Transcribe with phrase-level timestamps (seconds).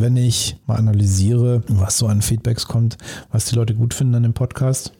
[0.00, 2.96] wenn ich mal analysiere, was so an Feedbacks kommt,
[3.30, 4.92] was die Leute gut finden an dem Podcast.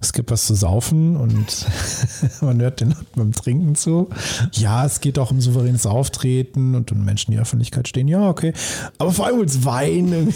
[0.00, 1.66] Es gibt was zu saufen und
[2.40, 4.08] man hört den beim Trinken zu.
[4.52, 8.08] Ja, es geht auch um souveränes Auftreten und um Menschen, die in der Öffentlichkeit stehen.
[8.08, 8.54] Ja, okay.
[8.98, 10.10] Aber vor allem ums Wein.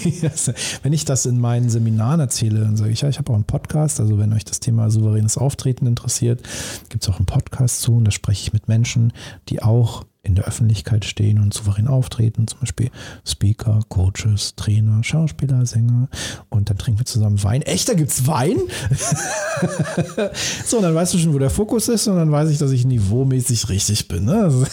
[0.82, 3.44] Wenn ich das in meinen Seminaren erzähle, dann sage ich, ja, ich habe auch einen
[3.44, 4.00] Podcast.
[4.00, 6.42] Also wenn euch das Thema souveränes Auftreten interessiert,
[6.90, 9.12] gibt es auch einen Podcast zu und da spreche ich mit Menschen,
[9.48, 12.90] die auch in der Öffentlichkeit stehen und souverän auftreten, zum Beispiel
[13.24, 16.08] Speaker, Coaches, Trainer, Schauspieler, Sänger
[16.48, 17.62] und dann trinken wir zusammen Wein.
[17.62, 18.58] Echt, da gibt's Wein?
[20.66, 22.72] so, und dann weißt du schon, wo der Fokus ist und dann weiß ich, dass
[22.72, 24.24] ich niveaumäßig richtig bin.
[24.24, 24.66] Ne?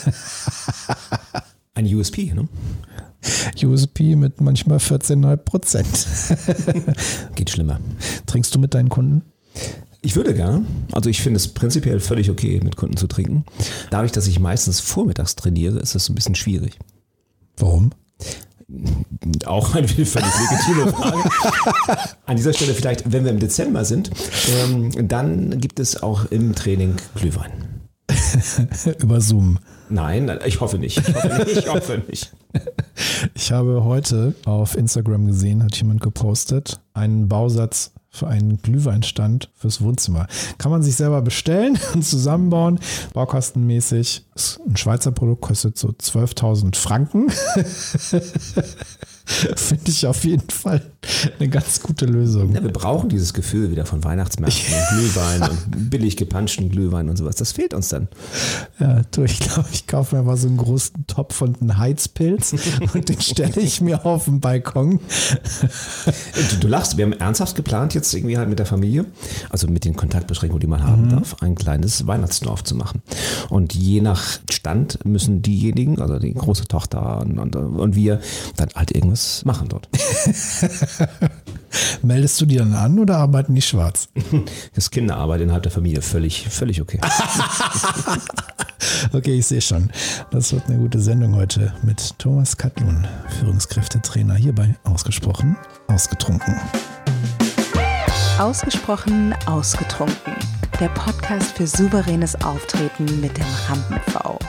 [1.75, 2.47] Ein USP, ne?
[3.63, 6.08] USP mit manchmal 14,5 Prozent.
[7.35, 7.80] Geht schlimmer.
[8.25, 9.22] Trinkst du mit deinen Kunden?
[10.05, 10.66] Ich würde gerne.
[10.91, 13.45] Also ich finde es prinzipiell völlig okay, mit Kunden zu trinken.
[13.89, 16.77] Dadurch, dass ich meistens vormittags trainiere, ist das ein bisschen schwierig.
[17.55, 17.91] Warum?
[19.45, 21.30] Auch eine völlig legitime Frage.
[22.25, 24.11] An dieser Stelle vielleicht, wenn wir im Dezember sind,
[24.50, 27.52] ähm, dann gibt es auch im Training Glühwein.
[28.99, 29.59] Über Zoom.
[29.89, 30.97] Nein, ich hoffe nicht.
[30.97, 31.58] Ich hoffe nicht.
[31.58, 32.33] Ich, hoffe nicht.
[33.36, 39.81] ich habe heute auf Instagram gesehen, hat jemand gepostet, einen Bausatz für einen Glühweinstand fürs
[39.81, 40.28] Wohnzimmer.
[40.59, 42.80] Kann man sich selber bestellen und zusammenbauen.
[43.14, 44.25] Baukostenmäßig.
[44.36, 47.31] Ist ein Schweizer Produkt, kostet so 12.000 Franken.
[49.55, 50.81] Finde ich auf jeden Fall
[51.39, 52.53] eine ganz gute Lösung.
[52.53, 57.17] Ja, wir brauchen dieses Gefühl wieder von Weihnachtsmärkten und Glühwein und billig gepanschten Glühwein und
[57.17, 57.35] sowas.
[57.35, 58.09] Das fehlt uns dann.
[58.80, 62.53] Ja, du, ich glaube, ich kaufe mir mal so einen großen Topf von einem Heizpilz
[62.93, 64.99] und den stelle ich mir auf den Balkon.
[66.49, 69.05] Du, du, lachst, wir haben ernsthaft geplant, jetzt irgendwie halt mit der Familie,
[69.49, 71.09] also mit den Kontaktbeschränkungen, die man haben mhm.
[71.09, 73.02] darf, ein kleines Weihnachtsdorf zu machen.
[73.49, 78.19] Und je nach Stand müssen diejenigen, also die große Tochter und, und, und wir,
[78.58, 79.88] dann halt irgendwas irgendwas machen dort.
[82.03, 84.08] Meldest du die dann an oder arbeiten die schwarz?
[84.73, 86.99] Das ist Kinderarbeit innerhalb der Familie, völlig, völlig okay.
[89.14, 89.89] okay, ich sehe schon.
[90.32, 93.08] Das wird eine gute Sendung heute mit Thomas Katlun,
[93.39, 95.55] Führungskräftetrainer hierbei ausgesprochen,
[95.87, 96.60] ausgetrunken.
[98.39, 100.33] Ausgesprochen, ausgetrunken.
[100.80, 104.39] Der Podcast für souveränes Auftreten mit dem Rampen-V.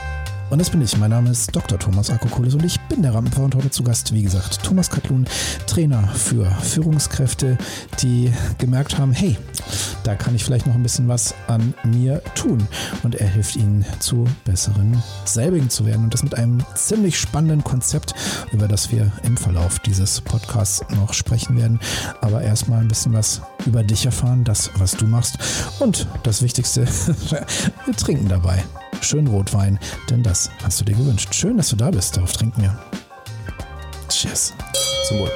[0.55, 0.97] Und das bin ich.
[0.97, 1.77] Mein Name ist Dr.
[1.77, 5.25] Thomas Akokulis und ich bin der Rampenfahrer und heute zu Gast, wie gesagt, Thomas Katlun,
[5.67, 7.57] Trainer für Führungskräfte,
[8.01, 9.37] die gemerkt haben, hey,
[10.05, 12.65] da kann ich vielleicht noch ein bisschen was an mir tun.
[13.03, 16.05] Und er hilft ihnen zu besseren selbigen zu werden.
[16.05, 18.15] Und das mit einem ziemlich spannenden Konzept,
[18.53, 21.81] über das wir im Verlauf dieses Podcasts noch sprechen werden.
[22.21, 25.37] Aber erstmal ein bisschen was über dich erfahren, das, was du machst.
[25.79, 26.87] Und das Wichtigste,
[27.85, 28.63] wir trinken dabei
[29.01, 29.79] schön Rotwein,
[30.09, 31.33] denn das hast du dir gewünscht.
[31.33, 32.17] Schön, dass du da bist.
[32.17, 32.77] Darauf trinken wir.
[34.09, 34.53] Cheers.
[35.07, 35.31] Zum Wohl.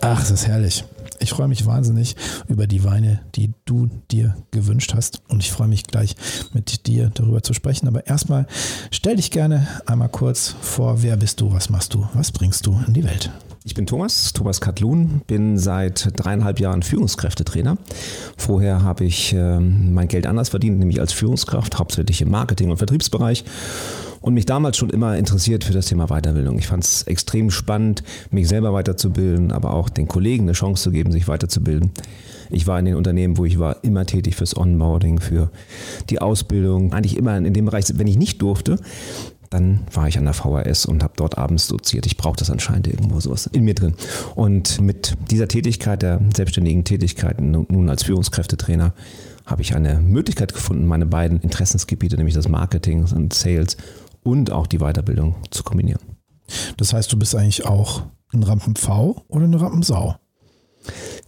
[0.00, 0.84] Ach, es ist herrlich.
[1.20, 2.16] Ich freue mich wahnsinnig
[2.48, 5.22] über die Weine, die du dir gewünscht hast.
[5.28, 6.14] Und ich freue mich gleich
[6.52, 7.88] mit dir darüber zu sprechen.
[7.88, 8.46] Aber erstmal
[8.90, 11.02] stell dich gerne einmal kurz vor.
[11.02, 11.52] Wer bist du?
[11.52, 12.06] Was machst du?
[12.12, 13.30] Was bringst du in die Welt?
[13.66, 17.78] Ich bin Thomas, Thomas Katlun, bin seit dreieinhalb Jahren Führungskräftetrainer.
[18.36, 22.76] Vorher habe ich äh, mein Geld anders verdient, nämlich als Führungskraft, hauptsächlich im Marketing- und
[22.76, 23.42] Vertriebsbereich
[24.20, 26.58] und mich damals schon immer interessiert für das Thema Weiterbildung.
[26.58, 30.90] Ich fand es extrem spannend, mich selber weiterzubilden, aber auch den Kollegen eine Chance zu
[30.90, 31.90] geben, sich weiterzubilden.
[32.50, 35.50] Ich war in den Unternehmen, wo ich war, immer tätig fürs Onboarding, für
[36.10, 38.78] die Ausbildung, eigentlich immer in dem Bereich, wenn ich nicht durfte,
[39.54, 42.06] dann war ich an der VHS und habe dort abends doziert.
[42.06, 43.94] Ich brauche das anscheinend irgendwo sowas in mir drin.
[44.34, 48.94] Und mit dieser Tätigkeit, der selbstständigen Tätigkeit, nun als Führungskräftetrainer,
[49.46, 53.76] habe ich eine Möglichkeit gefunden, meine beiden Interessensgebiete, nämlich das Marketing und Sales
[54.24, 56.00] und auch die Weiterbildung zu kombinieren.
[56.76, 60.16] Das heißt, du bist eigentlich auch ein Rampen-V oder eine Rampensau?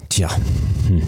[0.09, 0.31] Tja,
[0.87, 1.03] hm.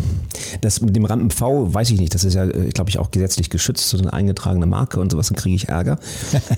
[0.60, 2.14] das mit dem Rampen-V weiß ich nicht.
[2.14, 5.28] Das ist ja, äh, glaube ich, auch gesetzlich geschützt, so eine eingetragene Marke und sowas,
[5.28, 5.98] dann kriege ich Ärger.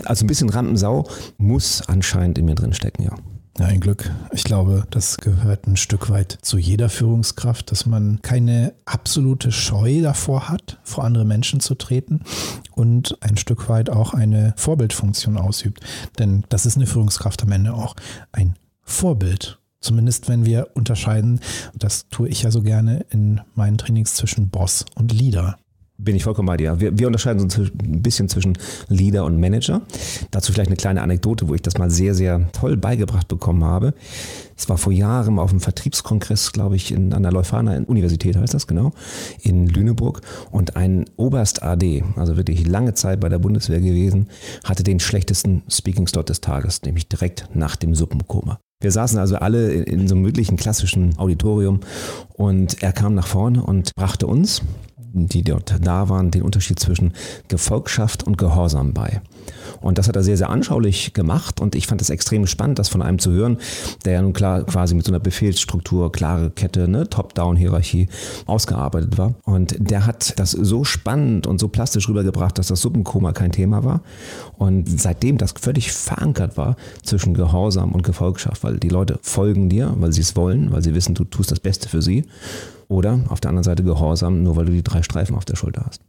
[0.05, 1.09] Also ein bisschen Rampensau
[1.39, 3.15] muss anscheinend in mir drin stecken, ja.
[3.59, 4.11] Ja, ein Glück.
[4.33, 10.01] Ich glaube, das gehört ein Stück weit zu jeder Führungskraft, dass man keine absolute Scheu
[10.01, 12.23] davor hat, vor andere Menschen zu treten
[12.73, 15.81] und ein Stück weit auch eine Vorbildfunktion ausübt.
[16.19, 17.97] Denn das ist eine Führungskraft am Ende auch.
[18.33, 19.60] Ein Vorbild.
[19.81, 21.41] Zumindest wenn wir unterscheiden,
[21.75, 25.57] das tue ich ja so gerne in meinen Trainings zwischen Boss und Leader.
[25.97, 26.81] Bin ich vollkommen bei dir.
[26.81, 28.57] Wir, wir unterscheiden so ein bisschen zwischen
[28.89, 29.83] Leader und Manager.
[30.31, 33.93] Dazu vielleicht eine kleine Anekdote, wo ich das mal sehr, sehr toll beigebracht bekommen habe.
[34.57, 38.55] Es war vor Jahren auf einem Vertriebskongress, glaube ich, in, an der Leuphana Universität heißt
[38.55, 38.93] das, genau,
[39.43, 40.23] in Lüneburg.
[40.51, 44.29] Und ein Oberst AD, also wirklich lange Zeit bei der Bundeswehr gewesen,
[44.65, 48.59] hatte den schlechtesten Speaking-Slot des Tages, nämlich direkt nach dem Suppenkoma.
[48.83, 51.81] Wir saßen also alle in so einem wirklichen klassischen Auditorium
[52.33, 54.63] und er kam nach vorne und brachte uns,
[55.13, 57.13] die dort da waren, den Unterschied zwischen
[57.49, 59.21] Gefolgschaft und Gehorsam bei.
[59.81, 62.89] Und das hat er sehr, sehr anschaulich gemacht und ich fand es extrem spannend, das
[62.89, 63.59] von einem zu hören,
[64.05, 68.09] der ja nun klar quasi mit so einer Befehlsstruktur, klare Kette, ne, Top-Down-Hierarchie
[68.47, 69.35] ausgearbeitet war.
[69.45, 73.85] Und der hat das so spannend und so plastisch rübergebracht, dass das Suppenkoma kein Thema
[73.85, 74.03] war.
[74.59, 79.95] Und seitdem das völlig verankert war zwischen Gehorsam und Gefolgschaft, weil die Leute folgen dir,
[79.99, 82.25] weil sie es wollen, weil sie wissen, du tust das Beste für sie.
[82.89, 85.85] Oder auf der anderen Seite Gehorsam, nur weil du die drei Streifen auf der Schulter
[85.87, 86.03] hast.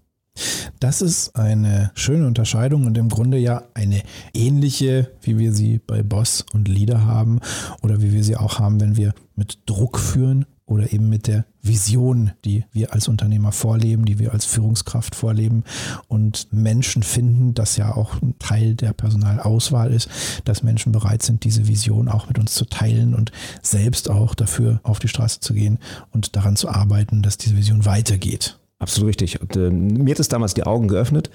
[0.79, 4.01] Das ist eine schöne Unterscheidung und im Grunde ja eine
[4.33, 7.39] ähnliche, wie wir sie bei Boss und Leader haben
[7.83, 11.45] oder wie wir sie auch haben, wenn wir mit Druck führen oder eben mit der
[11.61, 15.65] Vision, die wir als Unternehmer vorleben, die wir als Führungskraft vorleben
[16.07, 20.09] und Menschen finden, das ja auch ein Teil der Personalauswahl ist,
[20.45, 23.31] dass Menschen bereit sind, diese Vision auch mit uns zu teilen und
[23.61, 25.77] selbst auch dafür auf die Straße zu gehen
[26.11, 28.60] und daran zu arbeiten, dass diese Vision weitergeht.
[28.81, 29.39] Absolut richtig.
[29.39, 31.29] Und, äh, mir hat es damals die Augen geöffnet.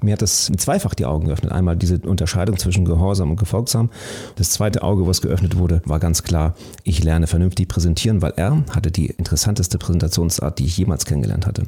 [0.00, 1.50] Mir hat es zweifach die Augen geöffnet.
[1.50, 3.90] Einmal diese Unterscheidung zwischen Gehorsam und Gefolgsam.
[4.36, 6.54] Das zweite Auge, was geöffnet wurde, war ganz klar,
[6.84, 11.64] ich lerne vernünftig präsentieren, weil er hatte die interessanteste Präsentationsart, die ich jemals kennengelernt hatte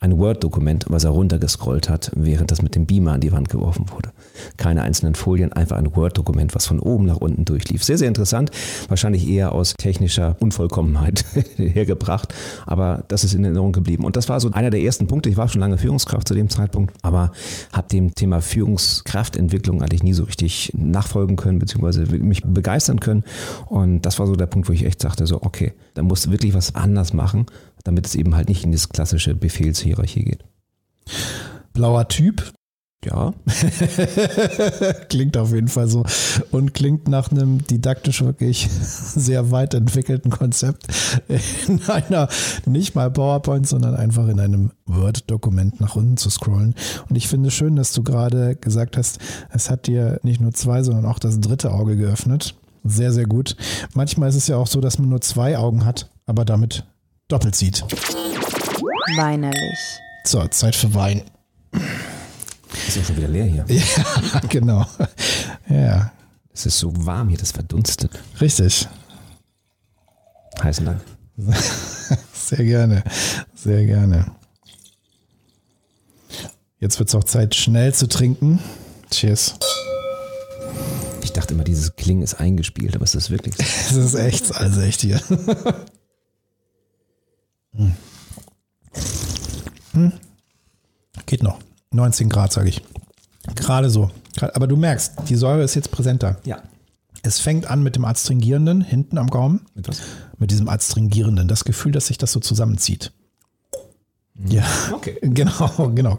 [0.00, 3.86] ein Word-Dokument, was er runtergescrollt hat, während das mit dem Beamer an die Wand geworfen
[3.90, 4.10] wurde.
[4.56, 7.82] Keine einzelnen Folien, einfach ein Word-Dokument, was von oben nach unten durchlief.
[7.82, 8.50] Sehr, sehr interessant.
[8.88, 11.24] Wahrscheinlich eher aus technischer Unvollkommenheit
[11.56, 12.34] hergebracht,
[12.66, 14.04] aber das ist in Erinnerung geblieben.
[14.04, 15.28] Und das war so einer der ersten Punkte.
[15.28, 17.32] Ich war schon lange Führungskraft zu dem Zeitpunkt, aber
[17.72, 23.24] habe dem Thema Führungskraftentwicklung eigentlich nie so richtig nachfolgen können, beziehungsweise mich begeistern können.
[23.66, 26.30] Und das war so der Punkt, wo ich echt sagte, so, okay, da musst du
[26.30, 27.46] wirklich was anders machen
[27.88, 30.44] damit es eben halt nicht in das klassische Befehlshierarchie geht.
[31.72, 32.52] Blauer Typ.
[33.02, 33.32] Ja.
[35.08, 36.04] klingt auf jeden Fall so
[36.50, 40.86] und klingt nach einem didaktisch wirklich sehr weit entwickelten Konzept
[41.28, 42.28] in einer
[42.66, 46.74] nicht mal PowerPoint, sondern einfach in einem Word-Dokument nach unten zu scrollen.
[47.08, 49.18] Und ich finde schön, dass du gerade gesagt hast,
[49.50, 52.54] es hat dir nicht nur zwei, sondern auch das dritte Auge geöffnet.
[52.84, 53.56] Sehr, sehr gut.
[53.94, 56.84] Manchmal ist es ja auch so, dass man nur zwei Augen hat, aber damit
[57.28, 57.82] doppelt sieht.
[59.16, 59.78] Weinerlich.
[60.24, 61.22] So, Zeit für Wein.
[62.86, 63.64] Ist ja schon wieder leer hier.
[63.68, 64.86] Ja, genau.
[65.68, 66.12] Ja.
[66.52, 68.10] Es ist so warm hier, das verdunstet.
[68.40, 68.88] Richtig.
[70.62, 71.00] Heißen Dank.
[72.34, 73.04] Sehr gerne.
[73.54, 74.32] Sehr gerne.
[76.80, 78.58] Jetzt wird es auch Zeit, schnell zu trinken.
[79.10, 79.54] Cheers.
[81.22, 83.62] Ich dachte immer, dieses Klingen ist eingespielt, aber es ist wirklich so.
[83.90, 85.20] Es ist echt, also echt hier.
[87.78, 87.92] Hm.
[89.92, 90.12] Hm.
[91.26, 91.58] Geht noch.
[91.92, 92.82] 19 Grad, sage ich.
[93.54, 94.10] Gerade so.
[94.40, 96.36] Aber du merkst, die Säure ist jetzt präsenter.
[96.44, 96.62] Ja.
[97.22, 99.66] Es fängt an mit dem Adstringierenden hinten am Gaumen.
[99.74, 100.00] Mit was?
[100.38, 101.48] Mit diesem Adstringierenden.
[101.48, 103.12] Das Gefühl, dass sich das so zusammenzieht.
[104.34, 104.50] Mhm.
[104.50, 104.64] Ja.
[104.92, 105.18] Okay.
[105.22, 106.18] Genau, genau.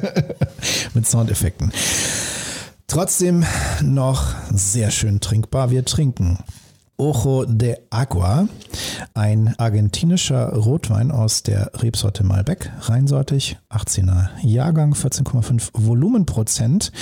[0.94, 1.72] mit Soundeffekten.
[2.86, 3.44] Trotzdem
[3.82, 5.70] noch sehr schön trinkbar.
[5.70, 6.38] Wir trinken
[7.00, 8.46] Ojo de Agua,
[9.14, 16.92] ein argentinischer Rotwein aus der Rebsorte Malbec, reinsortig, 18er Jahrgang, 14,5 Volumenprozent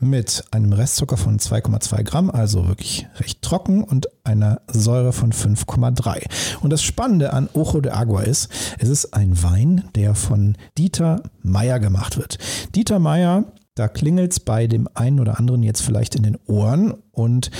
[0.00, 6.26] mit einem Restzucker von 2,2 Gramm, also wirklich recht trocken und einer Säure von 5,3.
[6.60, 8.48] Und das Spannende an Ojo de Agua ist,
[8.80, 12.38] es ist ein Wein, der von Dieter Meyer gemacht wird.
[12.74, 13.44] Dieter Meyer
[13.76, 17.50] da klingelt es bei dem einen oder anderen jetzt vielleicht in den Ohren und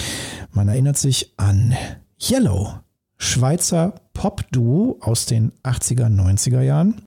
[0.51, 1.75] man erinnert sich an
[2.21, 2.81] Yellow,
[3.19, 7.03] Schweizer Pop-Duo aus den 80er, 90er Jahren,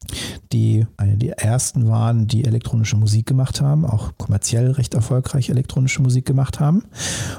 [0.52, 6.04] die eine der ersten waren, die elektronische Musik gemacht haben, auch kommerziell recht erfolgreich elektronische
[6.04, 6.84] Musik gemacht haben.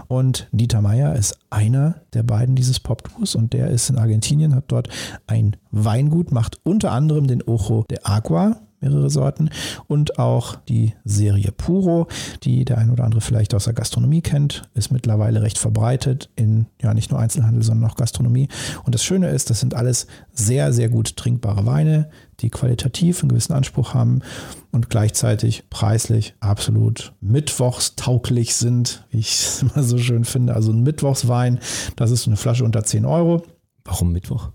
[0.08, 4.64] Und Dieter Meier ist einer der beiden dieses Pop-Duos und der ist in Argentinien, hat
[4.68, 4.88] dort
[5.28, 9.50] ein Weingut, macht unter anderem den Ojo de Agua, mehrere Sorten
[9.86, 12.08] und auch die Serie Puro,
[12.42, 16.66] die der ein oder andere vielleicht aus der Gastronomie kennt, ist mittlerweile recht verbreitet in
[16.80, 18.48] ja nicht nur Einzelhandel, sondern auch Gastronomie.
[18.84, 22.10] Und das Schöne ist, das sind alles sehr, sehr gut trinkbare Weine,
[22.40, 24.22] die qualitativ einen gewissen Anspruch haben
[24.70, 30.54] und gleichzeitig preislich absolut mittwochstauglich sind, wie ich es immer so schön finde.
[30.54, 31.60] Also ein Mittwochswein,
[31.96, 33.42] das ist eine Flasche unter 10 Euro.
[33.84, 34.50] Warum Mittwoch?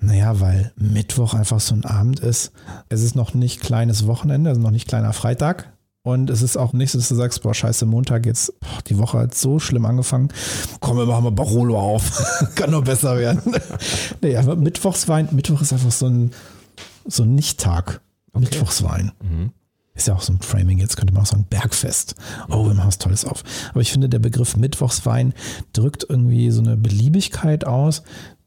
[0.00, 2.52] Naja, weil Mittwoch einfach so ein Abend ist.
[2.88, 5.72] Es ist noch nicht kleines Wochenende, also noch nicht kleiner Freitag.
[6.02, 8.96] Und es ist auch nicht so, dass du sagst, boah, scheiße, Montag jetzt, boah, die
[8.96, 10.28] Woche hat so schlimm angefangen.
[10.80, 12.50] Komm, wir machen mal Barolo auf.
[12.54, 13.54] Kann nur besser werden.
[14.22, 16.30] nee, aber Mittwochswein, Mittwoch ist einfach so ein,
[17.06, 18.00] so ein Nicht-Tag.
[18.32, 18.44] Okay.
[18.44, 19.12] Mittwochswein.
[19.22, 19.52] Mhm.
[19.92, 22.14] Ist ja auch so ein Framing, jetzt könnte man auch sagen Bergfest.
[22.48, 23.42] Oh, wir machen was Tolles auf.
[23.70, 25.34] Aber ich finde, der Begriff Mittwochswein
[25.74, 28.02] drückt irgendwie so eine Beliebigkeit aus,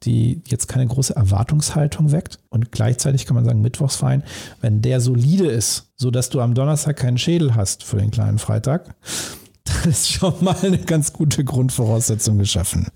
[0.05, 2.39] die jetzt keine große Erwartungshaltung weckt.
[2.49, 4.23] Und gleichzeitig kann man sagen, Mittwochswein,
[4.61, 8.95] wenn der solide ist, sodass du am Donnerstag keinen Schädel hast für den kleinen Freitag,
[9.63, 12.87] dann ist schon mal eine ganz gute Grundvoraussetzung geschaffen.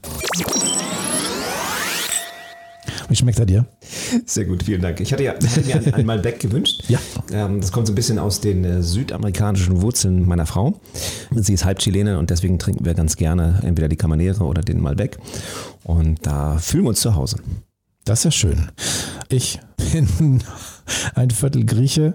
[3.09, 3.65] Wie schmeckt er dir?
[4.25, 4.99] Sehr gut, vielen Dank.
[4.99, 6.83] Ich hatte ja hatte mir ein, ein Malbec gewünscht.
[6.89, 6.99] Ja.
[7.31, 10.79] Ähm, das kommt so ein bisschen aus den äh, südamerikanischen Wurzeln meiner Frau.
[11.31, 14.81] Sie ist halb Chilene und deswegen trinken wir ganz gerne entweder die Camanere oder den
[14.81, 15.17] Malbec.
[15.83, 17.37] Und da fühlen wir uns zu Hause.
[18.03, 18.69] Das ist ja schön.
[19.29, 19.59] Ich
[19.91, 20.43] bin
[21.15, 22.13] ein Viertel Grieche,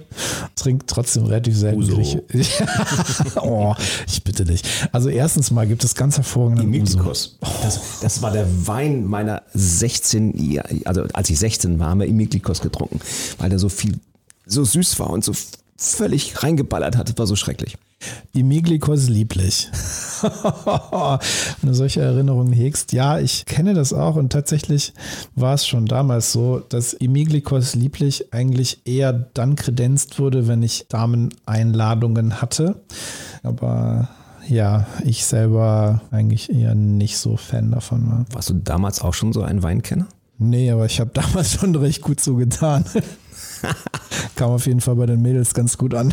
[0.57, 1.95] trinkt trotzdem relativ selten Uso.
[1.97, 2.23] Grieche.
[3.41, 3.75] oh,
[4.07, 4.63] ich bitte dich.
[4.93, 7.39] Also erstens mal gibt es ganz hervorragende Imiklikos.
[7.63, 12.61] Das, das, war der Wein meiner 16, also als ich 16 war, haben wir Imiklikos
[12.61, 13.01] getrunken,
[13.39, 13.99] weil der so viel,
[14.47, 15.33] so süß war und so
[15.77, 17.09] völlig reingeballert hat.
[17.09, 17.77] Das war so schrecklich.
[18.33, 19.69] Imiglikos lieblich.
[20.23, 22.93] Wenn du solche Erinnerungen hegst.
[22.93, 24.93] Ja, ich kenne das auch und tatsächlich
[25.35, 30.87] war es schon damals so, dass Imiglikos lieblich eigentlich eher dann kredenzt wurde, wenn ich
[30.89, 32.81] Dameneinladungen hatte.
[33.43, 34.09] Aber
[34.49, 38.25] ja, ich selber eigentlich eher nicht so Fan davon war.
[38.33, 40.09] Warst du damals auch schon so ein Weinkenner?
[40.43, 42.85] Nee, aber ich habe damals schon recht gut so getan.
[44.35, 46.13] Kam auf jeden Fall bei den Mädels ganz gut an.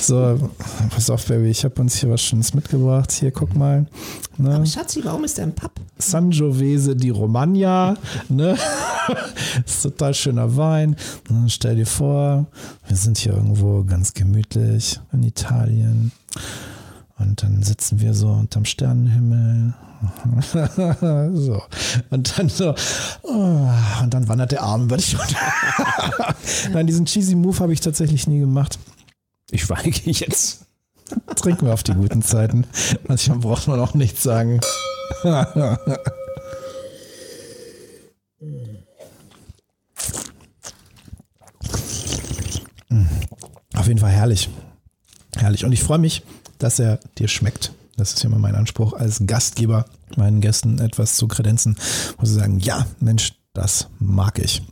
[0.00, 0.50] so,
[0.90, 3.12] pass auf, Baby, ich habe uns hier was Schönes mitgebracht.
[3.12, 3.86] Hier, guck mal.
[4.36, 4.54] Ne?
[4.56, 5.80] Aber Schatzi, warum ist der ein Papp?
[5.98, 7.96] Sangiovese di Romagna.
[8.28, 8.56] Ne?
[9.64, 10.96] ist total schöner Wein.
[11.28, 12.46] Ne, stell dir vor,
[12.86, 16.12] wir sind hier irgendwo ganz gemütlich in Italien.
[17.18, 19.74] Und dann sitzen wir so unterm Sternenhimmel
[21.34, 21.62] so.
[22.10, 22.74] Und dann so,
[23.22, 23.68] oh,
[24.02, 25.16] und dann wandert der Arm über dich
[26.72, 28.78] Nein, diesen cheesy Move habe ich tatsächlich nie gemacht.
[29.50, 30.66] Ich schweige jetzt.
[31.36, 32.66] Trinken wir auf die guten Zeiten.
[33.06, 34.60] Manchmal braucht man auch nichts sagen.
[43.74, 44.50] Auf jeden Fall herrlich.
[45.36, 45.64] Herrlich.
[45.64, 46.22] Und ich freue mich,
[46.58, 47.72] dass er dir schmeckt.
[47.96, 49.84] Das ist ja immer mein Anspruch als Gastgeber,
[50.16, 51.76] meinen Gästen etwas zu kredenzen,
[52.18, 54.62] wo sie sagen, ja, Mensch, das mag ich.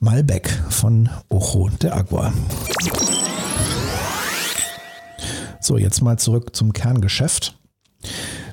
[0.00, 2.32] Malbec von Ojo de Agua.
[5.60, 7.56] So, jetzt mal zurück zum Kerngeschäft.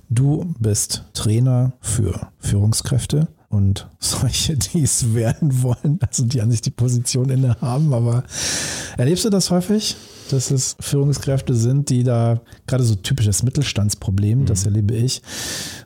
[0.10, 6.62] Du bist Trainer für Führungskräfte und solche, die es werden wollen, also die an sich
[6.62, 7.94] die Position inne haben.
[7.94, 8.24] Aber
[8.98, 9.96] erlebst du das häufig?
[10.28, 14.46] Dass es Führungskräfte sind, die da gerade so typisches Mittelstandsproblem, mhm.
[14.46, 15.22] das erlebe ich,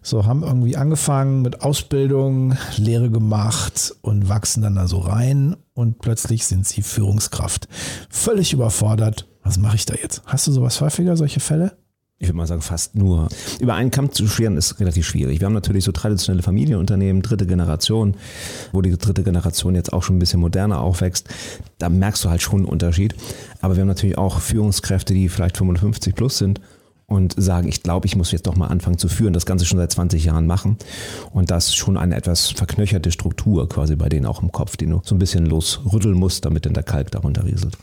[0.01, 6.00] so haben irgendwie angefangen mit Ausbildung, Lehre gemacht und wachsen dann da so rein und
[6.00, 7.67] plötzlich sind sie Führungskraft.
[8.10, 9.27] Völlig überfordert.
[9.43, 10.21] Was mache ich da jetzt?
[10.25, 11.80] Hast du sowas häufiger, solche Fälle?
[12.21, 13.29] Ich würde mal sagen, fast nur.
[13.59, 15.39] Über einen Kamm zu scheren ist relativ schwierig.
[15.39, 18.15] Wir haben natürlich so traditionelle Familienunternehmen, dritte Generation,
[18.71, 21.27] wo die dritte Generation jetzt auch schon ein bisschen moderner aufwächst.
[21.79, 23.15] Da merkst du halt schon einen Unterschied.
[23.59, 26.61] Aber wir haben natürlich auch Führungskräfte, die vielleicht 55 plus sind
[27.07, 29.79] und sagen, ich glaube, ich muss jetzt doch mal anfangen zu führen, das Ganze schon
[29.79, 30.77] seit 20 Jahren machen.
[31.31, 34.85] Und das ist schon eine etwas verknöcherte Struktur quasi bei denen auch im Kopf, die
[34.85, 37.75] du so ein bisschen losrütteln musst, damit dann der Kalk darunter rieselt.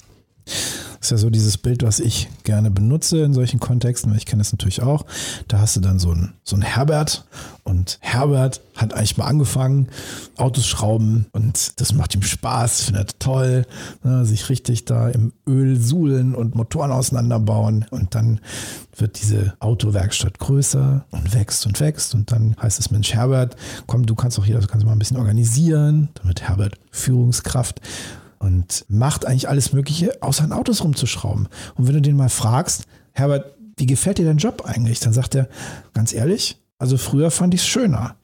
[1.01, 4.41] Ist ja so dieses Bild, was ich gerne benutze in solchen Kontexten, weil ich kenne
[4.41, 5.05] das natürlich auch.
[5.47, 7.25] Da hast du dann so einen, so einen Herbert
[7.65, 9.89] und Herbert hat eigentlich mal angefangen,
[10.37, 13.67] Autos schrauben und das macht ihm Spaß, findet toll,
[14.03, 18.41] ne, sich richtig da im Öl suhlen und Motoren auseinanderbauen und dann
[18.97, 24.07] wird diese Autowerkstatt größer und wächst und wächst und dann heißt es, Mensch Herbert, komm,
[24.07, 27.81] du kannst auch hier, du kannst mal ein bisschen organisieren, wird Herbert Führungskraft
[28.39, 31.49] und macht eigentlich alles Mögliche, außer an Autos rumzuschrauben.
[31.75, 35.01] Und wenn du den mal fragst, Herbert, wie gefällt dir dein Job eigentlich?
[35.01, 35.49] Dann sagt er,
[35.95, 38.17] ganz ehrlich, also früher fand ich es schöner.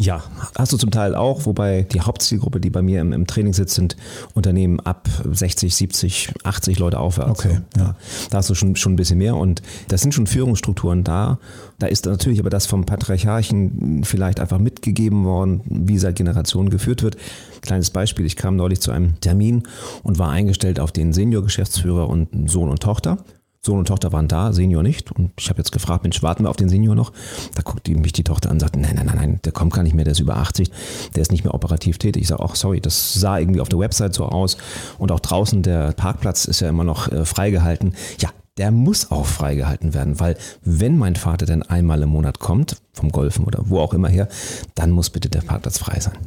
[0.00, 0.22] Ja,
[0.56, 3.74] hast du zum Teil auch, wobei die Hauptzielgruppe, die bei mir im, im Training sitzt,
[3.74, 3.96] sind
[4.32, 7.30] Unternehmen ab 60, 70, 80 Leute aufwärts.
[7.30, 7.96] Okay, ja.
[8.30, 11.40] Da hast du schon, schon ein bisschen mehr und das sind schon Führungsstrukturen da.
[11.80, 17.02] Da ist natürlich aber das vom Patriarchen vielleicht einfach mitgegeben worden, wie seit Generationen geführt
[17.02, 17.16] wird.
[17.60, 19.64] Kleines Beispiel, ich kam neulich zu einem Termin
[20.04, 23.18] und war eingestellt auf den Senior-Geschäftsführer und Sohn und Tochter.
[23.60, 25.12] Sohn und Tochter waren da, Senior nicht.
[25.12, 27.12] Und ich habe jetzt gefragt, Mensch, warten wir auf den Senior noch?
[27.54, 29.72] Da guckt die, mich die Tochter an und sagt, nein, nein, nein, nein, der kommt
[29.72, 30.70] gar nicht mehr, der ist über 80,
[31.14, 32.22] der ist nicht mehr operativ tätig.
[32.22, 34.56] Ich sage, ach sorry, das sah irgendwie auf der Website so aus.
[34.98, 37.94] Und auch draußen, der Parkplatz ist ja immer noch äh, freigehalten.
[38.18, 42.76] Ja, der muss auch freigehalten werden, weil wenn mein Vater denn einmal im Monat kommt,
[42.92, 44.28] vom Golfen oder wo auch immer her,
[44.74, 46.18] dann muss bitte der Parkplatz frei sein.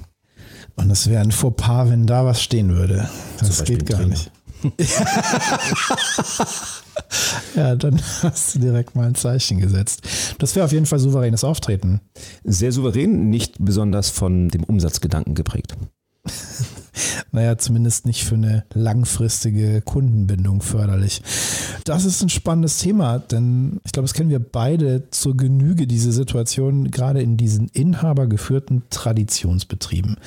[0.76, 3.10] Und es wäre ein Fauxpas, wenn da was stehen würde.
[3.40, 4.32] Das geht gar nicht.
[7.56, 10.08] Ja, dann hast du direkt mal ein Zeichen gesetzt.
[10.40, 12.02] Das wäre auf jeden Fall souveränes Auftreten.
[12.44, 15.76] Sehr souverän, nicht besonders von dem Umsatzgedanken geprägt.
[17.32, 21.22] naja, zumindest nicht für eine langfristige Kundenbindung förderlich.
[21.84, 26.12] Das ist ein spannendes Thema, denn ich glaube, das kennen wir beide zur Genüge, diese
[26.12, 30.18] Situation, gerade in diesen inhabergeführten Traditionsbetrieben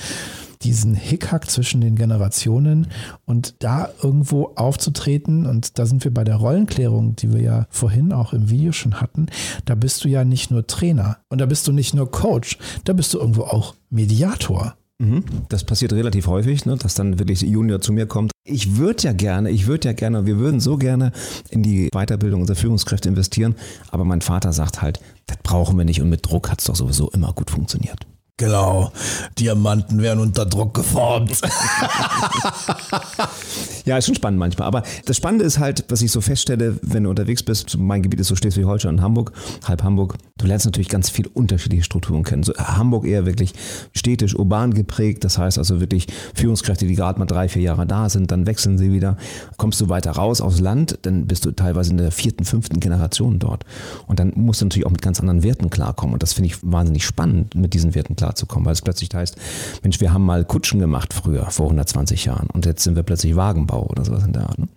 [0.65, 2.89] diesen Hickhack zwischen den Generationen
[3.25, 5.47] und da irgendwo aufzutreten.
[5.47, 9.01] Und da sind wir bei der Rollenklärung, die wir ja vorhin auch im Video schon
[9.01, 9.27] hatten.
[9.67, 12.93] Da bist du ja nicht nur Trainer und da bist du nicht nur Coach, da
[12.93, 14.75] bist du irgendwo auch Mediator.
[14.99, 15.25] Mhm.
[15.49, 18.31] Das passiert relativ häufig, ne, dass dann wirklich Junior zu mir kommt.
[18.45, 21.13] Ich würde ja gerne, ich würde ja gerne, wir würden so gerne
[21.51, 23.57] in die Weiterbildung unserer Führungskräfte investieren,
[23.91, 26.77] aber mein Vater sagt halt, das brauchen wir nicht und mit Druck hat es doch
[26.77, 28.07] sowieso immer gut funktioniert.
[28.37, 28.91] Genau,
[29.39, 31.31] Diamanten werden unter Druck geformt.
[33.85, 34.67] ja, ist schon spannend manchmal.
[34.67, 38.19] Aber das Spannende ist halt, was ich so feststelle, wenn du unterwegs bist, mein Gebiet
[38.19, 39.33] ist so Schleswig-Holstein und Hamburg,
[39.67, 42.43] halb Hamburg, du lernst natürlich ganz viel unterschiedliche Strukturen kennen.
[42.43, 43.53] So, Hamburg eher wirklich
[43.95, 48.09] städtisch, urban geprägt, das heißt also wirklich Führungskräfte, die gerade mal drei, vier Jahre da
[48.09, 49.17] sind, dann wechseln sie wieder.
[49.57, 53.39] Kommst du weiter raus aus Land, dann bist du teilweise in der vierten, fünften Generation
[53.39, 53.65] dort.
[54.07, 56.15] Und dann musst du natürlich auch mit ganz anderen Werten klarkommen.
[56.15, 59.37] Und das finde ich wahnsinnig spannend, mit diesen Werten klarzukommen klarzukommen, weil es plötzlich heißt,
[59.83, 63.37] Mensch, wir haben mal Kutschen gemacht früher, vor 120 Jahren und jetzt sind wir plötzlich
[63.37, 64.59] Wagenbau oder sowas in der Art.
[64.59, 64.69] Ne?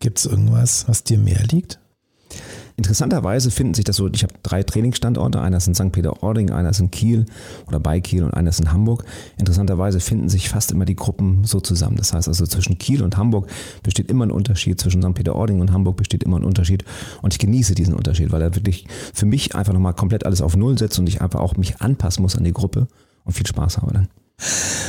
[0.00, 1.78] Gibt es irgendwas, was dir mehr liegt?
[2.82, 5.92] Interessanterweise finden sich das so, ich habe drei Trainingsstandorte, einer ist in St.
[5.92, 7.26] Peter-Ording, einer ist in Kiel
[7.68, 9.04] oder bei Kiel und einer ist in Hamburg.
[9.38, 11.96] Interessanterweise finden sich fast immer die Gruppen so zusammen.
[11.96, 13.48] Das heißt also zwischen Kiel und Hamburg
[13.84, 15.14] besteht immer ein Unterschied, zwischen St.
[15.14, 16.84] Peter-Ording und Hamburg besteht immer ein Unterschied
[17.22, 20.56] und ich genieße diesen Unterschied, weil er wirklich für mich einfach nochmal komplett alles auf
[20.56, 22.88] Null setzt und ich einfach auch mich anpassen muss an die Gruppe
[23.22, 24.08] und viel Spaß habe dann.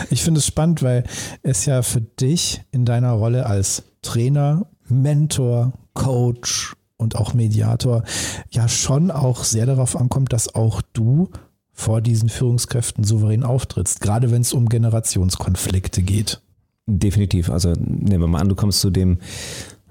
[0.10, 1.04] Ich finde es spannend, weil
[1.44, 8.04] es ja für dich in deiner Rolle als Trainer, Mentor, Coach, und auch Mediator
[8.50, 11.30] ja schon auch sehr darauf ankommt, dass auch du
[11.72, 16.42] vor diesen Führungskräften souverän auftrittst, gerade wenn es um Generationskonflikte geht.
[16.86, 17.50] Definitiv.
[17.50, 19.20] Also nehmen wir mal an, du kommst zu dem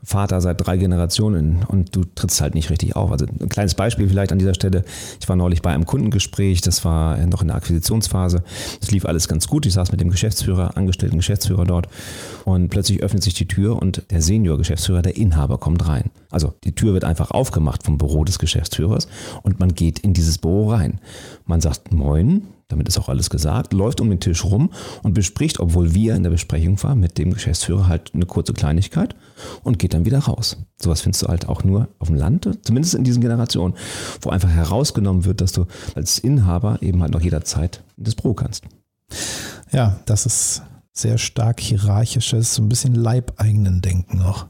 [0.05, 3.13] Vater seit drei Generationen und du trittst halt nicht richtig auf.
[3.13, 4.85] Also ein kleines Beispiel vielleicht an dieser Stelle.
[5.21, 8.43] Ich war neulich bei einem Kundengespräch, das war noch in der Akquisitionsphase.
[8.81, 9.65] Es lief alles ganz gut.
[9.65, 11.89] Ich saß mit dem Geschäftsführer, angestellten Geschäftsführer dort
[12.45, 16.11] und plötzlich öffnet sich die Tür und der Senior-Geschäftsführer, der Inhaber, kommt rein.
[16.31, 19.07] Also die Tür wird einfach aufgemacht vom Büro des Geschäftsführers
[19.43, 21.01] und man geht in dieses Büro rein.
[21.47, 24.71] Man sagt Moin, damit ist auch alles gesagt, läuft um den Tisch rum
[25.03, 29.15] und bespricht, obwohl wir in der Besprechung waren, mit dem Geschäftsführer halt eine kurze Kleinigkeit
[29.63, 30.57] und geht dann wieder raus.
[30.81, 33.75] Sowas findest du halt auch nur auf dem Land, zumindest in diesen Generationen,
[34.23, 38.65] wo einfach herausgenommen wird, dass du als Inhaber eben halt noch jederzeit das Büro kannst.
[39.71, 44.47] Ja, das ist sehr stark hierarchisches, so ein bisschen leibeigenen Denken noch.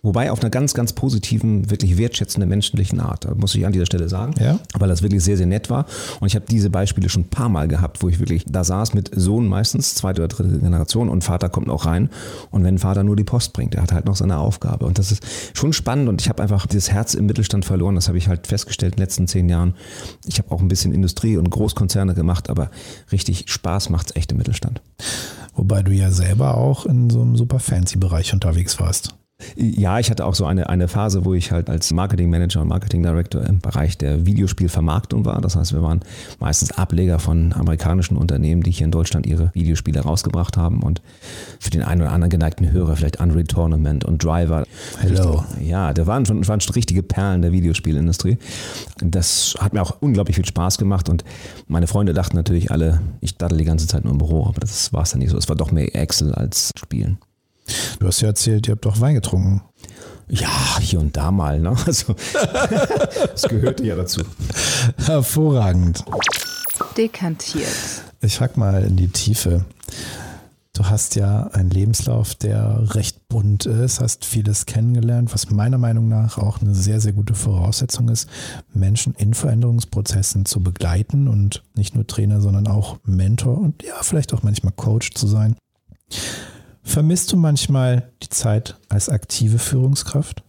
[0.00, 4.08] Wobei auf einer ganz, ganz positiven, wirklich wertschätzenden menschlichen Art, muss ich an dieser Stelle
[4.08, 4.34] sagen.
[4.38, 4.60] Ja.
[4.78, 5.86] Weil das wirklich sehr, sehr nett war.
[6.20, 8.94] Und ich habe diese Beispiele schon ein paar Mal gehabt, wo ich wirklich da saß
[8.94, 12.10] mit Sohn meistens, zweite oder dritte Generation und Vater kommt auch rein.
[12.52, 14.86] Und wenn Vater nur die Post bringt, der hat halt noch seine Aufgabe.
[14.86, 17.96] Und das ist schon spannend und ich habe einfach dieses Herz im Mittelstand verloren.
[17.96, 19.74] Das habe ich halt festgestellt in den letzten zehn Jahren.
[20.26, 22.70] Ich habe auch ein bisschen Industrie und Großkonzerne gemacht, aber
[23.10, 24.80] richtig Spaß macht es echt im Mittelstand.
[25.54, 29.14] Wobei du ja selber auch in so einem super fancy Bereich unterwegs warst.
[29.56, 32.68] Ja, ich hatte auch so eine, eine Phase, wo ich halt als Marketing Manager und
[32.68, 35.40] Marketing Director im Bereich der Videospielvermarktung war.
[35.40, 36.00] Das heißt, wir waren
[36.40, 41.02] meistens Ableger von amerikanischen Unternehmen, die hier in Deutschland ihre Videospiele rausgebracht haben und
[41.60, 44.64] für den einen oder anderen geneigten Hörer vielleicht Unreal Tournament und Driver.
[44.98, 45.44] Hello.
[45.60, 48.38] Ja, da waren schon, waren schon richtige Perlen der Videospielindustrie.
[49.00, 51.24] Das hat mir auch unglaublich viel Spaß gemacht und
[51.68, 54.92] meine Freunde dachten natürlich alle, ich daddel die ganze Zeit nur im Büro, aber das
[54.92, 55.36] war es dann nicht so.
[55.36, 57.18] Es war doch mehr Excel als Spielen.
[57.98, 59.62] Du hast ja erzählt, ihr habt doch Wein getrunken.
[60.28, 61.58] Ja, hier und da mal.
[61.58, 61.74] Ne?
[61.86, 62.14] Also,
[63.32, 64.22] das gehört ja dazu.
[64.98, 66.04] Hervorragend.
[66.96, 67.68] Dekantiert.
[68.20, 69.64] Ich frag mal in die Tiefe.
[70.78, 76.08] Du hast ja einen Lebenslauf, der recht bunt ist, hast vieles kennengelernt, was meiner Meinung
[76.08, 78.28] nach auch eine sehr, sehr gute Voraussetzung ist,
[78.72, 84.32] Menschen in Veränderungsprozessen zu begleiten und nicht nur Trainer, sondern auch Mentor und ja, vielleicht
[84.32, 85.56] auch manchmal Coach zu sein.
[86.88, 90.42] Vermisst du manchmal die Zeit als aktive Führungskraft?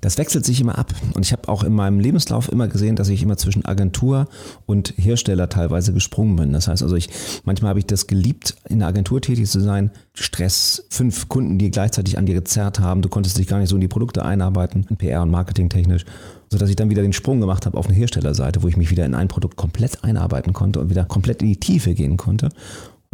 [0.00, 0.92] Das wechselt sich immer ab.
[1.14, 4.26] Und ich habe auch in meinem Lebenslauf immer gesehen, dass ich immer zwischen Agentur
[4.66, 6.52] und Hersteller teilweise gesprungen bin.
[6.52, 7.10] Das heißt also, ich
[7.44, 9.92] manchmal habe ich das geliebt, in der Agentur tätig zu sein.
[10.14, 13.00] Stress, fünf Kunden, die gleichzeitig an dir gezerrt haben.
[13.00, 16.04] Du konntest dich gar nicht so in die Produkte einarbeiten, in PR und Marketing technisch
[16.50, 19.04] sodass ich dann wieder den Sprung gemacht habe auf eine Herstellerseite, wo ich mich wieder
[19.04, 22.50] in ein Produkt komplett einarbeiten konnte und wieder komplett in die Tiefe gehen konnte.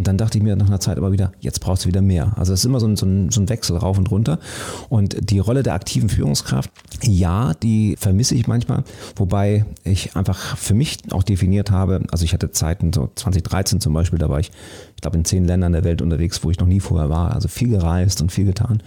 [0.03, 2.33] Und dann dachte ich mir nach einer Zeit aber wieder, jetzt brauchst du wieder mehr.
[2.37, 4.41] Also es ist immer so ein, so, ein, so ein Wechsel rauf und runter.
[4.89, 6.73] Und die Rolle der aktiven Führungskraft,
[7.05, 8.83] ja, die vermisse ich manchmal,
[9.15, 13.93] wobei ich einfach für mich auch definiert habe, also ich hatte Zeiten, so 2013 zum
[13.95, 14.51] Beispiel, da war ich
[14.92, 17.35] ich glaube, in zehn Ländern der Welt unterwegs, wo ich noch nie vorher war.
[17.35, 18.83] Also viel gereist und viel getan.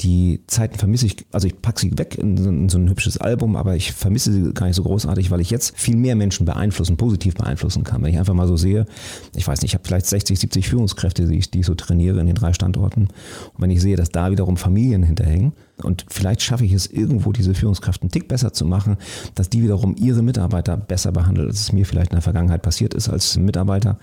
[0.00, 3.16] Die Zeiten vermisse ich, also ich packe sie weg in so, in so, ein hübsches
[3.16, 6.44] Album, aber ich vermisse sie gar nicht so großartig, weil ich jetzt viel mehr Menschen
[6.44, 8.02] beeinflussen, positiv beeinflussen kann.
[8.02, 8.86] Wenn ich einfach mal so sehe,
[9.34, 12.20] ich weiß nicht, ich habe vielleicht 60, 70 Führungskräfte, die ich, die ich so trainiere
[12.20, 13.02] in den drei Standorten.
[13.02, 17.32] Und wenn ich sehe, dass da wiederum Familien hinterhängen, und vielleicht schaffe ich es irgendwo,
[17.32, 18.96] diese Führungskraft einen Tick besser zu machen,
[19.34, 22.94] dass die wiederum ihre Mitarbeiter besser behandelt, als es mir vielleicht in der Vergangenheit passiert
[22.94, 23.98] ist als Mitarbeiter.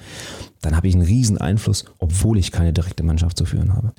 [0.61, 3.93] Dann habe ich einen riesen Einfluss, obwohl ich keine direkte Mannschaft zu führen habe.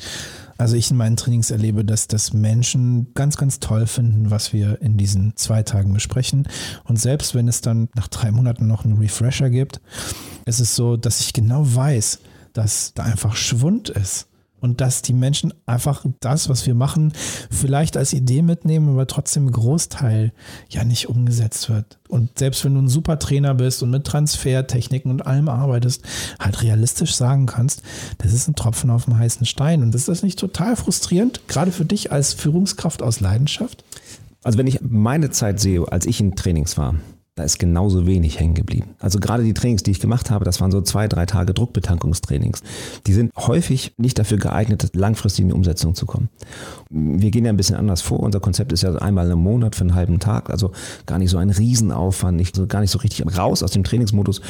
[0.59, 4.81] Also ich in meinen Trainings erlebe, dass das Menschen ganz, ganz toll finden, was wir
[4.83, 6.47] in diesen zwei Tagen besprechen.
[6.85, 9.81] Und selbst wenn es dann nach drei Monaten noch einen Refresher gibt,
[10.45, 12.21] ist es so, dass ich genau weiß,
[12.53, 14.30] dass da einfach Schwund ist
[14.61, 17.13] und dass die Menschen einfach das, was wir machen,
[17.51, 20.33] vielleicht als Idee mitnehmen, aber trotzdem Großteil
[20.69, 21.99] ja nicht umgesetzt wird.
[22.09, 26.03] Und selbst wenn du ein super Trainer bist und mit Transfertechniken und allem arbeitest,
[26.39, 27.83] halt realistisch sagen kannst,
[28.19, 29.83] das ist ein Tropfen auf dem heißen Stein.
[29.83, 33.85] Und ist das nicht total frustrierend, gerade für dich als Führungskraft aus Leidenschaft?
[34.43, 36.95] Also wenn ich meine Zeit sehe, als ich in Trainings war,
[37.41, 38.91] da ist genauso wenig hängen geblieben.
[38.99, 42.63] Also gerade die Trainings, die ich gemacht habe, das waren so zwei, drei Tage Druckbetankungstrainings.
[43.07, 46.29] Die sind häufig nicht dafür geeignet, langfristig in die Umsetzung zu kommen.
[46.91, 48.21] Wir gehen ja ein bisschen anders vor.
[48.21, 50.73] Unser Konzept ist ja einmal im Monat für einen halben Tag, also
[51.07, 54.43] gar nicht so ein Riesenaufwand, nicht so, gar nicht so richtig raus aus dem Trainingsmodus.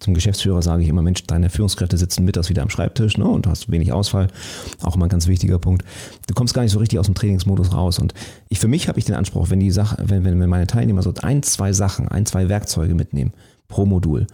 [0.00, 3.46] Zum Geschäftsführer sage ich immer, Mensch, deine Führungskräfte sitzen mittags wieder am Schreibtisch ne, und
[3.46, 4.28] hast wenig Ausfall.
[4.80, 5.84] Auch immer ein ganz wichtiger Punkt.
[6.26, 7.98] Du kommst gar nicht so richtig aus dem Trainingsmodus raus.
[7.98, 8.14] Und
[8.48, 11.12] ich für mich habe ich den Anspruch, wenn die Sache, wenn, wenn meine Teilnehmer so
[11.20, 13.32] ein, zwei Sachen, ein, zwei zwei Werkzeuge mitnehmen
[13.66, 14.26] pro Modul.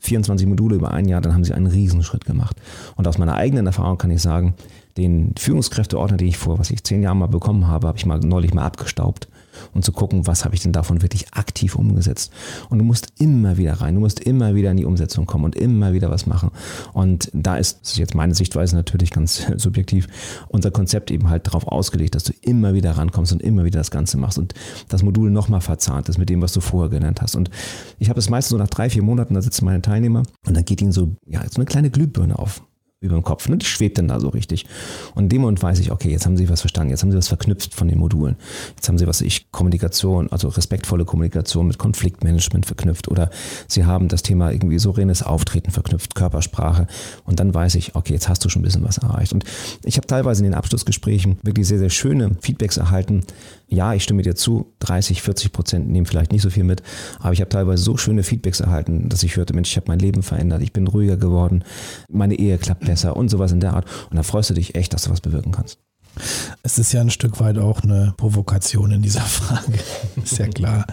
[0.00, 2.56] 24 Module über ein Jahr, dann haben sie einen Riesenschritt gemacht.
[2.96, 4.54] Und aus meiner eigenen Erfahrung kann ich sagen,
[4.98, 8.18] den Führungskräfteordner, den ich vor, was ich zehn Jahren mal bekommen habe, habe ich mal
[8.18, 9.28] neulich mal abgestaubt
[9.74, 12.32] und zu gucken, was habe ich denn davon wirklich aktiv umgesetzt.
[12.68, 15.56] Und du musst immer wieder rein, du musst immer wieder in die Umsetzung kommen und
[15.56, 16.50] immer wieder was machen.
[16.92, 20.08] Und da ist, das ist jetzt meine Sichtweise natürlich ganz subjektiv,
[20.48, 23.90] unser Konzept eben halt darauf ausgelegt, dass du immer wieder rankommst und immer wieder das
[23.90, 24.54] Ganze machst und
[24.88, 27.36] das Modul nochmal verzahnt ist mit dem, was du vorher genannt hast.
[27.36, 27.50] Und
[27.98, 30.64] ich habe es meistens so nach drei, vier Monaten, da sitzen meine Teilnehmer und dann
[30.64, 32.62] geht ihnen so, ja, so eine kleine Glühbirne auf
[33.02, 33.48] über dem Kopf.
[33.48, 33.58] Ne?
[33.58, 34.66] Die schwebt dann da so richtig.
[35.14, 37.18] Und in dem Moment weiß ich, okay, jetzt haben sie was verstanden, jetzt haben sie
[37.18, 38.36] was verknüpft von den Modulen.
[38.76, 43.30] Jetzt haben sie, was ich, Kommunikation, also respektvolle Kommunikation mit Konfliktmanagement verknüpft oder
[43.68, 46.86] sie haben das Thema irgendwie souveränes Auftreten verknüpft, Körpersprache.
[47.24, 49.32] Und dann weiß ich, okay, jetzt hast du schon ein bisschen was erreicht.
[49.32, 49.44] Und
[49.84, 53.24] ich habe teilweise in den Abschlussgesprächen wirklich sehr, sehr schöne Feedbacks erhalten.
[53.72, 56.82] Ja, ich stimme dir zu, 30, 40 Prozent nehmen vielleicht nicht so viel mit,
[57.20, 59.98] aber ich habe teilweise so schöne Feedbacks erhalten, dass ich hörte, Mensch, ich habe mein
[59.98, 61.64] Leben verändert, ich bin ruhiger geworden,
[62.10, 63.86] meine Ehe klappt besser und sowas in der Art.
[64.10, 65.78] Und da freust du dich echt, dass du was bewirken kannst.
[66.62, 69.78] Es ist ja ein Stück weit auch eine Provokation in dieser Frage,
[70.22, 70.86] ist ja klar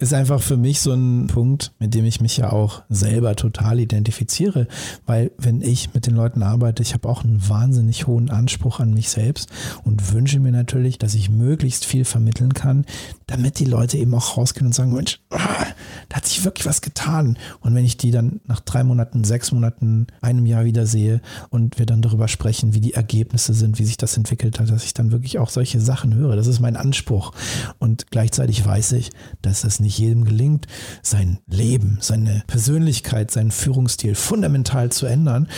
[0.00, 3.80] ist einfach für mich so ein Punkt, mit dem ich mich ja auch selber total
[3.80, 4.68] identifiziere,
[5.06, 8.94] weil wenn ich mit den Leuten arbeite, ich habe auch einen wahnsinnig hohen Anspruch an
[8.94, 9.50] mich selbst
[9.82, 12.86] und wünsche mir natürlich, dass ich möglichst viel vermitteln kann,
[13.28, 15.66] damit die Leute eben auch rausgehen und sagen, Mensch, ah,
[16.08, 17.38] da hat sich wirklich was getan.
[17.60, 21.78] Und wenn ich die dann nach drei Monaten, sechs Monaten, einem Jahr wieder sehe und
[21.78, 24.94] wir dann darüber sprechen, wie die Ergebnisse sind, wie sich das entwickelt hat, dass ich
[24.94, 26.36] dann wirklich auch solche Sachen höre.
[26.36, 27.32] Das ist mein Anspruch.
[27.78, 29.10] Und gleichzeitig weiß ich,
[29.42, 30.66] dass es nicht nicht jedem gelingt,
[31.02, 35.48] sein Leben, seine Persönlichkeit, seinen Führungsstil fundamental zu ändern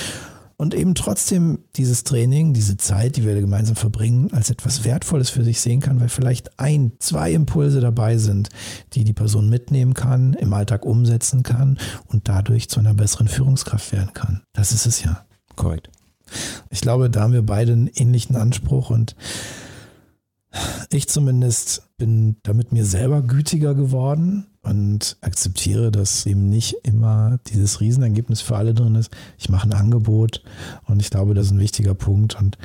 [0.61, 5.43] und eben trotzdem dieses Training, diese Zeit, die wir gemeinsam verbringen, als etwas Wertvolles für
[5.43, 8.51] sich sehen kann, weil vielleicht ein, zwei Impulse dabei sind,
[8.93, 13.91] die die Person mitnehmen kann, im Alltag umsetzen kann und dadurch zu einer besseren Führungskraft
[13.93, 14.43] werden kann.
[14.53, 15.25] Das ist es ja.
[15.57, 15.89] Korrekt.
[16.69, 19.17] Ich glaube, da haben wir beide einen ähnlichen Anspruch und
[20.91, 27.81] ich zumindest bin damit mir selber gütiger geworden und akzeptiere, dass eben nicht immer dieses
[27.81, 29.11] Riesenergebnis für alle drin ist.
[29.39, 30.43] Ich mache ein Angebot
[30.87, 32.39] und ich glaube, das ist ein wichtiger Punkt.
[32.39, 32.59] Und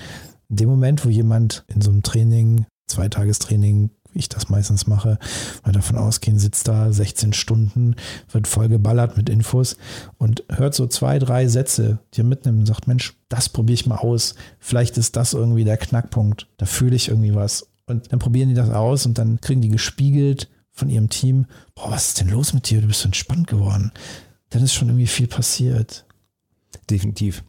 [0.50, 5.18] in dem Moment, wo jemand in so einem Training, Zweitagestraining, wie ich das meistens mache,
[5.64, 7.96] mal davon ausgehen, sitzt da 16 Stunden,
[8.30, 9.78] wird voll geballert mit Infos
[10.18, 13.88] und hört so zwei, drei Sätze, die er mitnimmt und sagt, Mensch, das probiere ich
[13.88, 14.36] mal aus.
[14.60, 16.48] Vielleicht ist das irgendwie der Knackpunkt.
[16.58, 19.70] Da fühle ich irgendwie was Und dann probieren die das aus und dann kriegen die
[19.70, 22.82] gespiegelt von ihrem Team, boah, was ist denn los mit dir?
[22.82, 23.92] Du bist so entspannt geworden.
[24.50, 26.06] Dann ist schon irgendwie viel passiert.
[26.90, 27.44] Definitiv.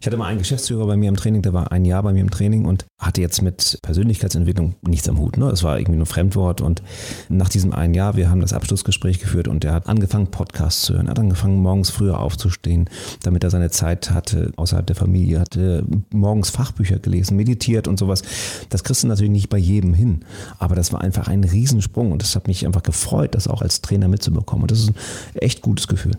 [0.00, 2.20] Ich hatte mal einen Geschäftsführer bei mir im Training, der war ein Jahr bei mir
[2.20, 5.36] im Training und hatte jetzt mit Persönlichkeitsentwicklung nichts am Hut.
[5.36, 5.46] Ne?
[5.50, 6.82] Es war irgendwie nur Fremdwort und
[7.28, 10.94] nach diesem einen Jahr, wir haben das Abschlussgespräch geführt und er hat angefangen, Podcasts zu
[10.94, 12.88] hören, hat angefangen, morgens früher aufzustehen,
[13.22, 18.22] damit er seine Zeit hatte außerhalb der Familie, hatte morgens Fachbücher gelesen, meditiert und sowas.
[18.68, 20.24] Das kriegst du natürlich nicht bei jedem hin,
[20.58, 23.82] aber das war einfach ein Riesensprung und das hat mich einfach gefreut, das auch als
[23.82, 24.96] Trainer mitzubekommen und das ist ein
[25.34, 26.12] echt gutes Gefühl.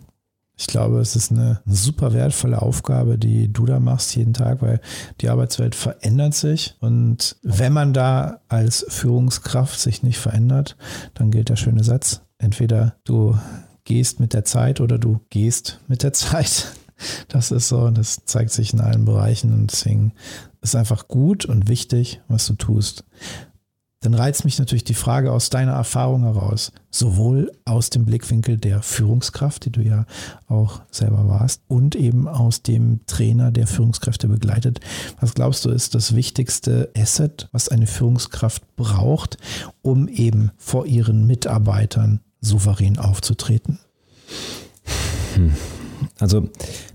[0.55, 4.81] Ich glaube, es ist eine super wertvolle Aufgabe, die du da machst jeden Tag, weil
[5.19, 6.75] die Arbeitswelt verändert sich.
[6.79, 10.77] Und wenn man da als Führungskraft sich nicht verändert,
[11.15, 12.21] dann gilt der schöne Satz.
[12.37, 13.37] Entweder du
[13.83, 16.67] gehst mit der Zeit oder du gehst mit der Zeit.
[17.29, 20.13] Das ist so, das zeigt sich in allen Bereichen und deswegen
[20.61, 23.03] ist einfach gut und wichtig, was du tust
[24.03, 28.81] dann reizt mich natürlich die Frage aus deiner Erfahrung heraus, sowohl aus dem Blickwinkel der
[28.81, 30.05] Führungskraft, die du ja
[30.47, 34.81] auch selber warst, und eben aus dem Trainer, der Führungskräfte begleitet.
[35.21, 39.37] Was glaubst du, ist das wichtigste Asset, was eine Führungskraft braucht,
[39.81, 43.79] um eben vor ihren Mitarbeitern souverän aufzutreten?
[45.35, 45.53] Hm.
[46.19, 46.47] Also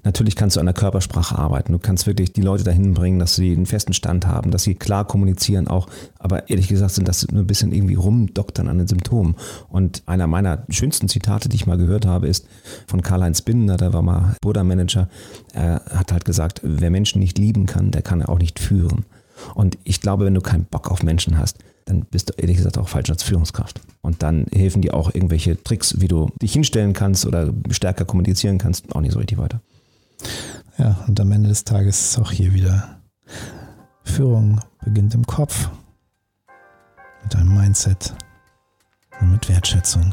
[0.05, 1.73] natürlich kannst du an der Körpersprache arbeiten.
[1.73, 4.77] Du kannst wirklich die Leute dahin bringen, dass sie einen festen Stand haben, dass sie
[4.77, 5.89] klar kommunizieren auch.
[6.19, 9.35] Aber ehrlich gesagt sind das nur ein bisschen irgendwie rumdoktern an den Symptomen.
[9.69, 12.47] Und einer meiner schönsten Zitate, die ich mal gehört habe, ist
[12.87, 15.09] von Karl-Heinz Binder, der war mal Buddha-Manager.
[15.53, 19.05] Er hat halt gesagt, wer Menschen nicht lieben kann, der kann auch nicht führen.
[19.55, 22.77] Und ich glaube, wenn du keinen Bock auf Menschen hast, dann bist du ehrlich gesagt
[22.77, 23.81] auch falsch als Führungskraft.
[24.03, 28.59] Und dann helfen dir auch irgendwelche Tricks, wie du dich hinstellen kannst oder stärker kommunizieren
[28.59, 29.61] kannst, auch nicht so richtig weiter.
[30.77, 33.01] Ja, und am Ende des Tages ist auch hier wieder
[34.05, 35.71] Führung beginnt im Kopf,
[37.23, 38.15] mit deinem Mindset
[39.21, 40.13] und mit Wertschätzung.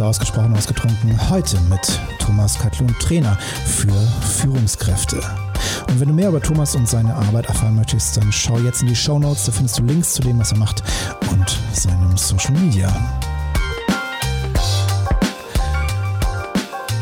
[0.00, 1.28] War ausgesprochen ausgetrunken.
[1.28, 3.36] Heute mit Thomas Katlun, Trainer
[3.66, 5.20] für Führungskräfte.
[5.88, 8.88] Und wenn du mehr über Thomas und seine Arbeit erfahren möchtest, dann schau jetzt in
[8.88, 9.44] die Show Notes.
[9.44, 10.82] Da findest du Links zu dem, was er macht
[11.30, 12.88] und seinem Social Media.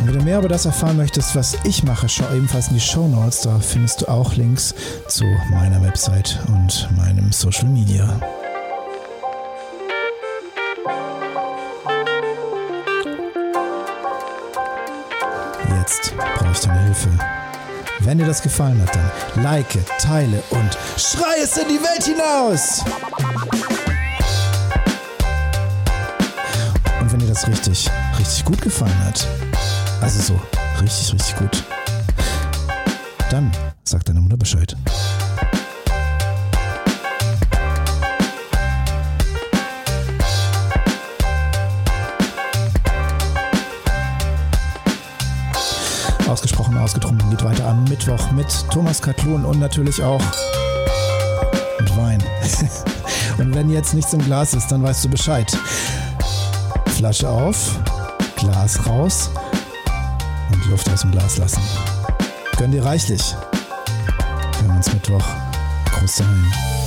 [0.00, 2.80] Und wenn du mehr über das erfahren möchtest, was ich mache, schau ebenfalls in die
[2.80, 3.42] Show Notes.
[3.42, 4.74] Da findest du auch Links
[5.06, 8.38] zu meiner Website und meinem Social Media.
[16.98, 17.11] Hilfe.
[18.00, 22.84] Wenn dir das gefallen hat, dann like, teile und schrei es in die Welt hinaus!
[27.00, 29.26] Und wenn dir das richtig, richtig gut gefallen hat,
[30.00, 30.40] also so
[30.82, 31.62] richtig, richtig gut,
[33.30, 33.50] dann
[33.84, 34.76] sag deiner Mutter Bescheid.
[46.28, 50.22] Ausgesprochen ausgetrunken geht weiter am Mittwoch mit Thomas Katlun und natürlich auch
[51.80, 52.22] mit Wein.
[53.38, 55.50] und wenn jetzt nichts im Glas ist, dann weißt du Bescheid.
[56.96, 57.78] Flasche auf,
[58.36, 59.30] Glas raus
[60.52, 61.60] und Luft aus dem Glas lassen.
[62.56, 63.34] Gönn dir reichlich.
[64.58, 65.24] Wir hören uns Mittwoch.
[65.98, 66.77] Groß dahin.